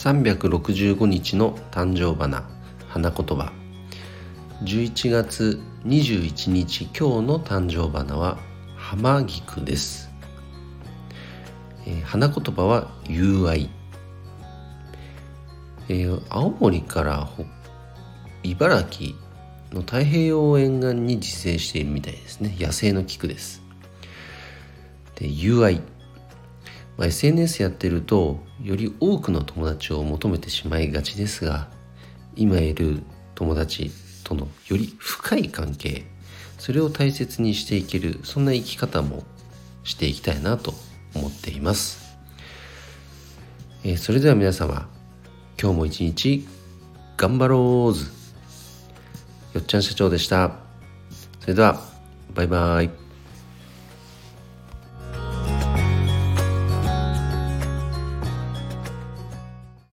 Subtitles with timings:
[0.00, 2.48] 365日の誕生花
[2.88, 3.52] 花言葉。
[4.64, 8.38] 11月21日今日の誕生花は
[8.76, 10.10] 浜菊です、
[11.86, 13.68] えー、花言葉は友愛、
[15.90, 17.28] えー、青森から
[18.42, 19.14] 茨城
[19.70, 22.56] の太平洋沿岸に自生しているみたいですね。
[22.58, 23.60] 野生の菊です。
[25.16, 25.82] で友愛。
[27.00, 31.68] まあ、SNS やってるとより多くの友達を求めてしまいがちですが
[32.36, 33.02] 今いる
[33.34, 33.90] 友達
[34.22, 36.04] とのより深い関係
[36.58, 39.22] それを大切にしていけるそんな生き方も
[39.82, 40.74] していきたいなと
[41.14, 42.18] 思っています、
[43.82, 44.86] えー、それでは皆様
[45.58, 46.46] 今日も一日
[47.16, 48.20] 頑張ろうず
[49.54, 50.52] よっちゃん社長でした。
[51.40, 51.80] それでは
[52.34, 53.09] バイバイ。